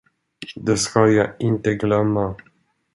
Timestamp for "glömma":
1.73-2.35